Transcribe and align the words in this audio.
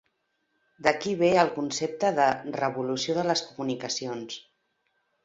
D'aquí 0.85 1.11
ve 1.19 1.29
el 1.41 1.51
concepte 1.57 2.11
de 2.21 2.25
"revolució 2.57 3.19
de 3.19 3.27
les 3.33 3.45
comunicacions". 3.51 4.39